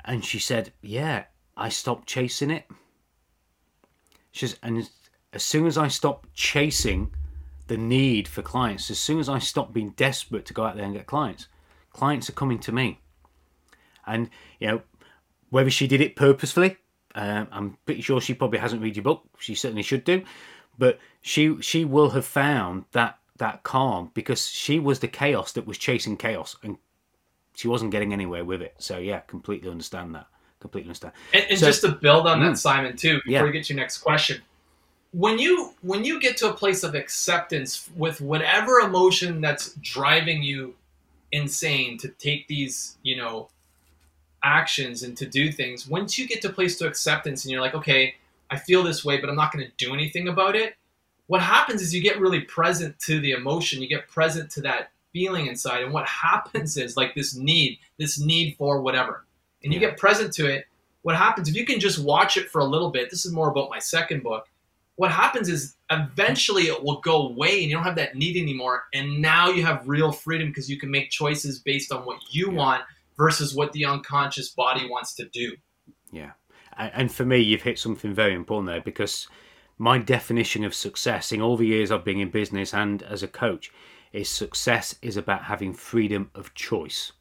[0.05, 1.25] And she said, "Yeah,
[1.57, 2.67] I stopped chasing it."
[4.35, 4.91] She says, and
[5.33, 7.15] as soon as I stopped chasing
[7.69, 10.85] the need for clients, as soon as I stopped being desperate to go out there
[10.85, 11.47] and get clients,
[11.93, 12.99] clients are coming to me.
[14.05, 14.83] And you know,
[15.51, 16.79] whether she did it purposefully,
[17.15, 19.23] um, I'm pretty sure she probably hasn't read your book.
[19.39, 20.25] She certainly should do,
[20.77, 25.65] but she she will have found that that calm because she was the chaos that
[25.65, 26.79] was chasing chaos, and
[27.55, 28.75] she wasn't getting anywhere with it.
[28.79, 30.27] So yeah, completely understand that.
[30.65, 31.13] Completely understand.
[31.35, 32.49] And, and So- just to build on Mm.
[32.53, 33.45] that, Simon, too, before Yeah.
[33.45, 34.41] you get to your next question,
[35.13, 40.43] when you when you get to a place of acceptance with whatever emotion that's driving
[40.43, 40.75] you
[41.33, 43.51] insane to take these, you know,
[44.43, 47.61] actions and to do things, once you get to a place to acceptance and you're
[47.61, 48.15] like, okay,
[48.51, 50.77] I feel this way, but I'm not going to do anything about it.
[51.27, 54.91] What happens is you get really present to the emotion, you get present to that
[55.13, 59.25] feeling inside, and what happens is like this need, this need for whatever,
[59.65, 59.89] and you Yeah.
[59.89, 60.67] get present to it.
[61.03, 63.11] What happens if you can just watch it for a little bit?
[63.11, 64.49] This is more about my second book.
[64.97, 68.85] What happens is eventually it will go away, and you don't have that need anymore.
[68.95, 72.47] And now you have real freedom because you can make choices based on what you
[72.53, 72.59] Yeah.
[72.59, 72.85] want
[73.17, 75.57] versus what the unconscious body wants to do.
[76.13, 76.33] Yeah.
[76.77, 79.27] And and for me, you've hit something very important there because
[79.79, 83.29] my definition of success in all the years I've been in business and as a
[83.29, 83.73] coach
[84.13, 87.13] is success is about having freedom of choice.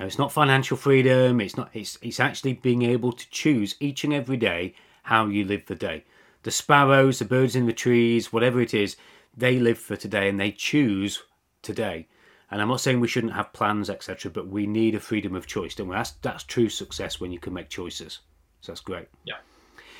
[0.00, 4.02] Know, it's not financial freedom, it's not it's it's actually being able to choose each
[4.02, 6.04] and every day how you live the day.
[6.42, 8.96] The sparrows, the birds in the trees, whatever it is,
[9.36, 11.22] they live for today and they choose
[11.60, 12.08] today.
[12.50, 15.46] And I'm not saying we shouldn't have plans, etc., but we need a freedom of
[15.46, 15.94] choice, don't we?
[15.94, 18.20] That's that's true success when you can make choices.
[18.62, 19.08] So that's great.
[19.24, 19.36] Yeah.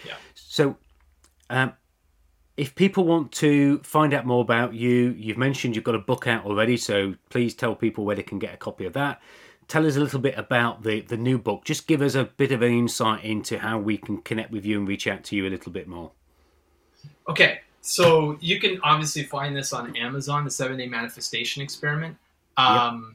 [0.06, 0.16] Yeah.
[0.34, 0.78] So,
[1.50, 1.74] um,
[2.56, 6.26] if people want to find out more about you, you've mentioned you've got a book
[6.26, 9.20] out already, so please tell people where they can get a copy of that.
[9.70, 11.64] Tell us a little bit about the the new book.
[11.64, 14.76] Just give us a bit of an insight into how we can connect with you
[14.78, 16.10] and reach out to you a little bit more.
[17.28, 22.16] Okay, so you can obviously find this on Amazon, the Seven Day Manifestation Experiment.
[22.56, 23.14] Um,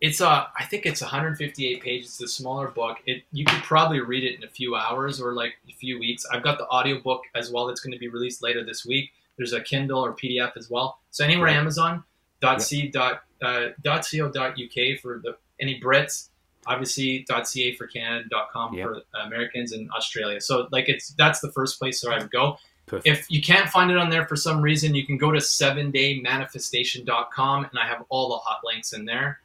[0.00, 2.06] It's a, I think it's 158 pages.
[2.12, 2.98] It's a smaller book.
[3.04, 6.24] It you could probably read it in a few hours or like a few weeks.
[6.32, 7.66] I've got the audiobook as well.
[7.66, 9.10] That's going to be released later this week.
[9.36, 11.00] There's a Kindle or PDF as well.
[11.10, 11.56] So anywhere Right.
[11.56, 12.04] Amazon
[12.40, 16.28] dot c dot uh, dot co dot uk for the any Brits.
[16.66, 18.86] Obviously, .ca for Canada, .com Yep.
[18.86, 20.40] for Americans and Australia.
[20.40, 22.58] So like it's that's the first place where I would go.
[22.86, 23.06] Perfect.
[23.06, 27.64] If you can't find it on there for some reason, you can go to 7daymanifestation.com
[27.64, 29.40] and I have all the hot links in there.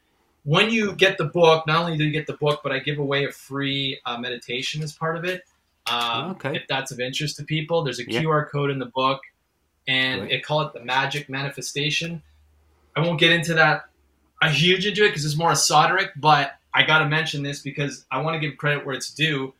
[0.45, 2.97] When you get the book, not only do you get the book, but I give
[2.99, 5.43] away a free uh, meditation as part of it.
[5.89, 6.55] Um, Okay.
[6.55, 8.05] If that's of interest to people, there's a.
[8.05, 9.21] QR code in the book
[9.87, 10.31] and Great.
[10.31, 12.21] they call it the magic manifestation.
[12.95, 13.85] I won't get into that
[14.43, 18.05] a huge into it because it's more esoteric, but I got to mention this because
[18.11, 19.53] I want to give credit where it's due.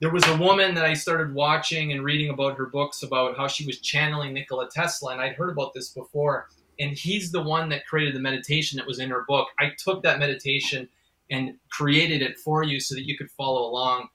[0.00, 3.48] There was a woman that I started watching and reading about her books about how
[3.48, 6.48] she was channeling Nikola Tesla, and I'd heard about this before.
[6.78, 9.48] And he's the one that created the meditation that was in her book.
[9.58, 10.88] I took that meditation
[11.30, 14.08] and created it for you so that you could follow along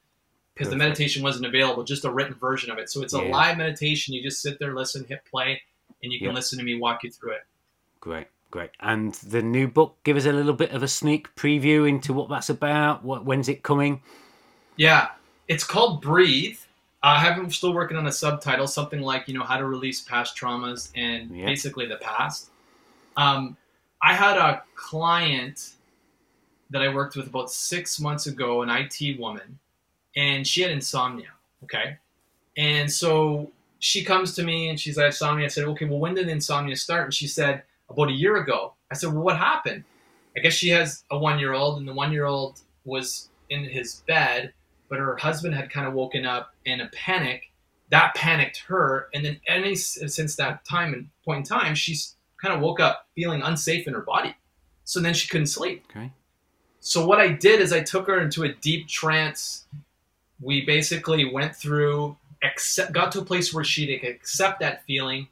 [0.53, 2.89] because the meditation wasn't available, just a written version of it.
[2.89, 3.31] So it's a Yeah.
[3.31, 4.13] live meditation.
[4.13, 5.61] You just sit there, listen, hit play,
[6.01, 6.35] and you can Yep.
[6.35, 7.43] listen to me walk you through it.
[7.99, 8.69] Great, great.
[8.79, 12.29] And the new book, give us a little bit of a sneak preview into what
[12.29, 13.03] that's about.
[13.03, 14.03] What when's it coming?
[14.75, 15.09] Yeah,
[15.47, 16.59] it's called Breathe.
[17.01, 20.01] I have I'm still working on a subtitle, something like you know how to release
[20.01, 21.47] past traumas and Yeah.
[21.47, 22.51] basically the past.
[23.17, 23.57] Um,
[24.03, 25.71] I had a client
[26.69, 29.57] that I worked with about six months ago, an IT woman,
[30.15, 31.31] and she had insomnia.
[31.63, 31.97] Okay,
[32.55, 35.45] and so she comes to me and she's like insomnia.
[35.45, 37.05] I said, okay, well when did the insomnia start?
[37.05, 38.73] And she said about a year ago.
[38.91, 39.83] I said, well what happened?
[40.35, 43.63] I guess she has a one year old, and the one year old was in
[43.63, 44.53] his bed,
[44.89, 47.51] but her husband had kind of woken up in a panic.
[47.89, 52.53] That panicked her, and then any since that time and point in time, she's kind
[52.53, 54.35] of woke up feeling unsafe in her body.
[54.83, 55.85] So then she couldn't sleep.
[55.89, 56.11] Okay.
[56.79, 59.65] So what I did is I took her into a deep trance.
[60.41, 65.27] We basically went through, accept, got to a place where she'd accept that feeling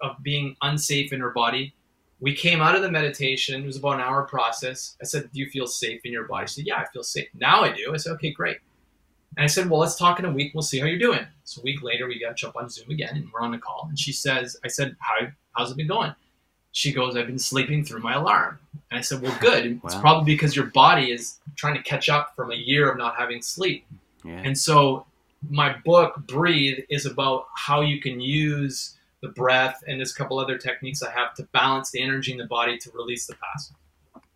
[0.00, 1.74] of, being unsafe in her body.
[2.20, 3.62] We came out of the meditation.
[3.62, 4.96] It was about an hour process.
[5.02, 7.28] I said, "Do you feel safe in your body?" She said, "Yeah, I feel safe
[7.34, 7.62] now.
[7.62, 8.58] I do." I said, "Okay, great."
[9.36, 10.52] And I said, "Well, let's talk in a week.
[10.54, 12.90] We'll see how you're doing." So a week later, we got to jump on Zoom
[12.90, 13.86] again, and we're on a call.
[13.88, 16.14] And she says, "I said, how how's it been going?"
[16.72, 18.58] She goes, "I've been sleeping through my alarm."
[18.90, 19.80] And I said, "Well, good.
[19.84, 20.00] It's Wow.
[20.00, 23.42] probably because your body is trying to catch up from a year of not having
[23.42, 23.86] sleep."
[24.24, 24.40] Yeah.
[24.42, 25.06] And so
[25.50, 28.95] my book, Breathe, is about how you can use
[29.26, 32.38] the breath and there's a couple other techniques I have to balance the energy in
[32.38, 33.72] the body to release the past.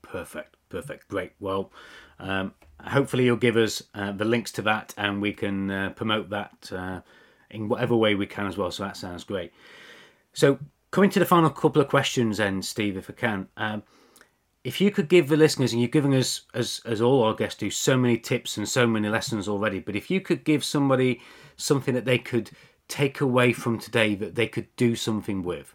[0.02, 1.32] Perfect, perfect, great.
[1.40, 1.70] Well,
[2.18, 6.30] um, hopefully you'll give us uh, the links to that, and we can uh, promote
[6.30, 7.00] that uh,
[7.50, 8.70] in whatever way we can as well.
[8.70, 9.52] So that sounds great.
[10.32, 10.58] So
[10.90, 13.82] coming to the final couple of questions, then, Steve, if I can, um,
[14.62, 17.58] if you could give the listeners, and you're giving us, as as all our guests
[17.58, 21.20] do, so many tips and so many lessons already, but if you could give somebody
[21.56, 22.50] something that they could
[22.90, 25.74] take away from today that they could do something with.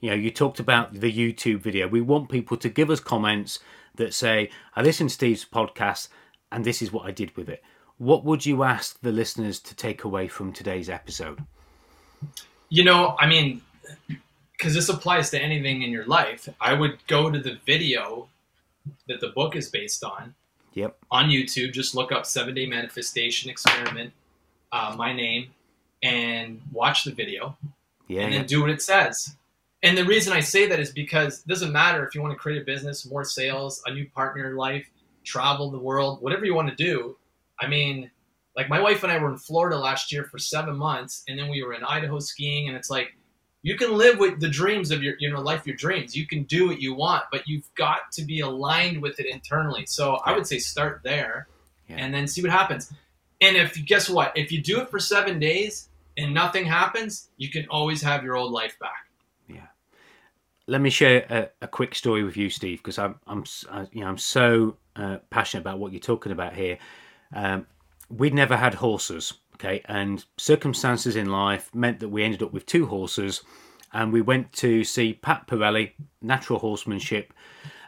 [0.00, 1.86] You know, you talked about the YouTube video.
[1.86, 3.58] We want people to give us comments
[3.94, 6.08] that say, I listened to Steve's podcast
[6.50, 7.62] and this is what I did with it.
[7.98, 11.44] What would you ask the listeners to take away from today's episode?
[12.68, 13.62] You know, I mean,
[14.52, 18.28] because this applies to anything in your life, I would go to the video
[19.08, 20.34] that the book is based on
[20.74, 20.96] Yep.
[21.10, 21.72] on YouTube.
[21.72, 24.12] Just look up Seven Day Manifestation Experiment,
[24.72, 25.52] uh, my name,
[26.04, 27.56] and watch the video.
[28.06, 28.22] Yeah.
[28.22, 28.38] and yeah.
[28.40, 29.34] then do what it says.
[29.82, 32.38] And the reason I say that is because it doesn't matter if you want to
[32.38, 34.88] create a business, more sales, a new partner in life,
[35.24, 37.16] travel the world, whatever you want to do.
[37.60, 38.10] I mean,
[38.56, 41.48] like my wife and I were in Florida last year for seven months, and then
[41.50, 43.14] we were in Idaho skiing, and it's like
[43.62, 46.14] you can live with the dreams of your you know life, your dreams.
[46.16, 49.86] You can do what you want, but you've got to be aligned with it internally.
[49.86, 51.48] So I would say start there,
[51.88, 51.96] Yeah.
[51.96, 52.92] and then see what happens.
[53.40, 57.50] And if guess what, if you do it for seven days and nothing happens, you
[57.50, 59.08] can always have your old life back.
[59.48, 59.66] Yeah.
[60.66, 64.00] Let me share a, a quick story with you, Steve, because I'm I'm I- you
[64.00, 66.78] know I'm so uh, passionate about what you're talking about here.
[67.34, 67.66] Um,
[68.08, 72.64] we'd never had horses, okay, and circumstances in life meant that we ended up with
[72.66, 73.42] two horses,
[73.92, 77.32] and we went to see Pat Parelli, natural horsemanship,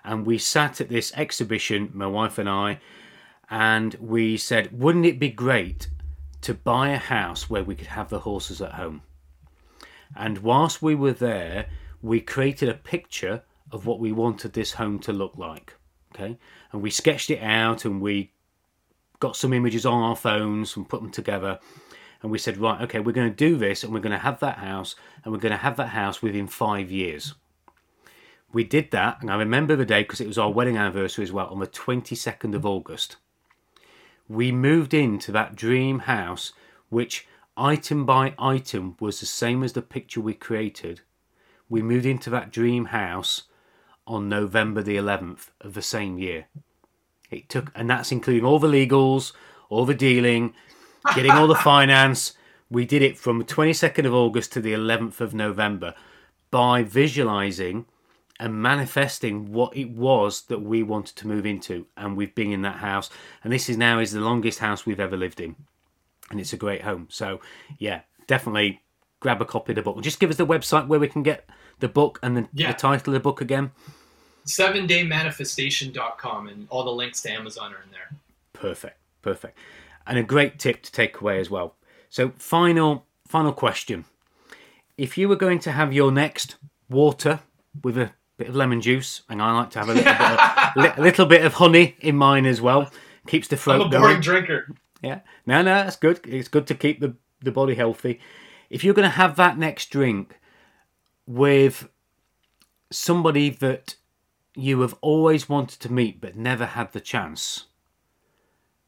[0.05, 2.81] and we sat at this exhibition, my wife and I,
[3.51, 5.89] and we said, wouldn't it be great
[6.47, 9.03] to buy a house where we could have the horses at home?
[10.15, 11.67] And whilst we were there,
[12.01, 15.75] we created a picture of what we wanted this home to look like.
[16.15, 16.39] Okay.
[16.71, 18.33] And we sketched it out and we
[19.19, 21.59] got some images on our phones and put them together.
[22.23, 24.39] And we said, right, okay, we're going to do this and we're going to have
[24.39, 27.35] that house and we're going to have that house within five years.
[28.53, 29.21] We did that.
[29.21, 31.67] And I remember the day because it was our wedding anniversary as well on the
[31.67, 33.17] 22nd of August.
[34.29, 36.53] We moved into that dream house,
[36.89, 41.01] which item by item was the same as the picture we created.
[41.69, 43.45] We moved into that dream house
[44.07, 46.47] on November the 11th of the same year.
[47.31, 49.33] It took, and that's including all the legals,
[49.69, 50.55] all the dealing,
[51.15, 52.35] getting all the finance.
[52.71, 55.95] We did it from the 22nd of August to the 11th of November
[56.51, 57.87] by visualizing
[58.38, 61.87] and manifesting what it was that we wanted to move into.
[61.96, 63.09] And we've been in that house.
[63.42, 65.57] And this is now is the longest house we've ever lived in.
[66.31, 67.07] And it's a great home.
[67.11, 67.40] So
[67.79, 68.83] yeah, definitely
[69.20, 70.01] grab a copy of the book.
[70.03, 71.49] Just give us the website where we can get
[71.81, 72.72] the book and the, Yeah.
[72.72, 73.70] the title of the book again.
[74.44, 78.11] Seven daymanifestation.com and all the links to Amazon are in there.
[78.53, 79.59] Perfect, perfect,
[80.07, 81.75] and a great tip to take away as well.
[82.11, 84.05] So, final, final question:
[84.96, 86.57] If you were going to have your next
[86.88, 87.40] water
[87.83, 90.77] with a bit of lemon juice, and I like to have a little bit, of,
[90.99, 92.90] li- little bit of honey in mine as well,
[93.27, 94.20] keeps the I'm throat a boring going.
[94.20, 94.68] drinker.
[95.03, 96.20] Yeah, no, no, that's good.
[96.27, 98.19] It's good to keep the the body healthy.
[98.71, 100.38] If you're going to have that next drink
[101.27, 101.88] with
[102.90, 103.96] somebody that
[104.54, 107.67] you have always wanted to meet but never had the chance,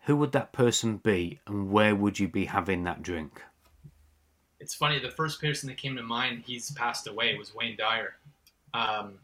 [0.07, 3.43] who would that person be and where would you be having that drink?
[4.61, 4.99] It's funny.
[4.99, 8.15] The first person that came to mind, he's passed away, was Wayne Dyer.
[8.75, 9.19] Um,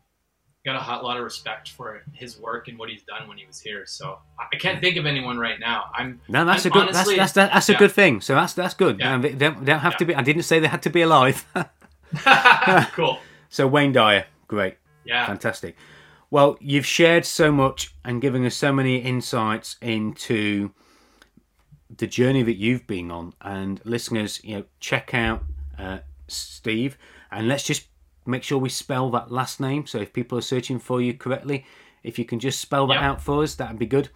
[0.64, 3.44] got a hot lot of respect for his work and what he's done when he
[3.46, 3.84] was here.
[3.86, 5.90] So I can't think of anyone right now.
[5.94, 6.82] I'm No, that's I'm a good.
[6.88, 7.78] honestly- that's that's that's a yeah.
[7.78, 8.20] good thing.
[8.20, 8.98] So that's that's good.
[8.98, 9.14] Yeah.
[9.14, 10.14] And they don't, they don't have to be.
[10.14, 11.46] I didn't say they had to be alive.
[12.92, 13.18] cool.
[13.48, 14.76] so Wayne Dyer, great.
[15.04, 15.26] Yeah.
[15.26, 15.76] Fantastic.
[16.30, 20.70] Well, you've shared so much and given us so many insights into
[21.96, 23.34] the journey that you've been on.
[23.40, 25.44] And listeners, you know, check out
[25.78, 26.96] uh, Steve,
[27.30, 27.86] and let's just
[28.27, 29.87] make sure we spell that last name.
[29.87, 31.66] So if people are searching for you correctly,
[32.03, 33.03] if you can just spell that Yep.
[33.03, 34.11] out for us, that'd be good.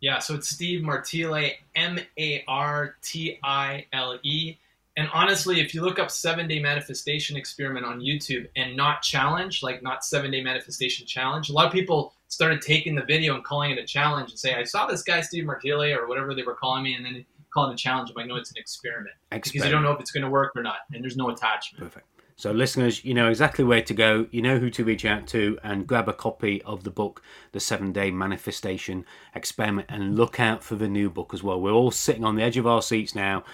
[0.00, 4.56] Yeah, so it's Steve Martile, M A R T I L E.
[4.96, 9.62] And honestly, if you look up seven day manifestation experiment on YouTube and not challenge,
[9.62, 13.44] like not seven day manifestation challenge, a lot of people started taking the video and
[13.44, 16.42] calling it a challenge and say, I saw this guy, Steve Martile, or whatever they
[16.42, 18.10] were calling me, and then calling it a challenge.
[18.10, 19.14] I'm like, no, it's an experiment.
[19.30, 21.84] Because you don't know if it's going to work or not, and there's no attachment.
[21.84, 22.06] Perfect.
[22.40, 25.58] So, listeners, you know exactly where to go, you know who to reach out to,
[25.62, 27.22] and grab a copy of the book,
[27.52, 31.60] The Seven Day Manifestation Experiment, and look out for the new book as well.
[31.60, 33.44] We're all sitting on the edge of our seats now,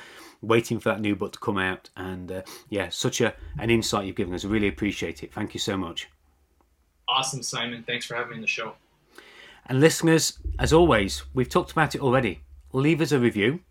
[0.41, 1.91] waiting for that new book to come out.
[1.97, 4.45] And uh, yeah, such a, an insight you've given us.
[4.45, 5.33] I really appreciate it.
[5.33, 6.09] Thank you so much.
[7.09, 7.83] Awesome, Simon.
[7.85, 8.75] Thanks for having me on the show.
[9.69, 12.43] And listeners, as always, we've talked about it already.
[12.73, 13.63] Leave us a review,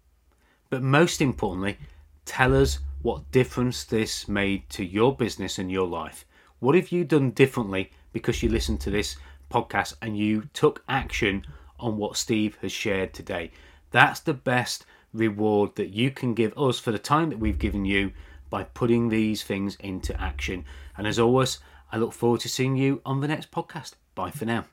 [0.69, 1.77] but most importantly,
[2.25, 6.25] tell us what difference this made to your business and your life.
[6.57, 9.15] What have you done differently because you listened to this
[9.51, 11.45] podcast and you took action
[11.79, 13.51] on what Steve has shared today?
[13.91, 17.85] That's the best reward that you can give us for the time that we've given
[17.85, 18.11] you
[18.49, 20.65] by putting these things into action.
[20.97, 21.59] And as always,
[21.91, 23.93] I look forward to seeing you on the next podcast.
[24.15, 24.65] Bye for now.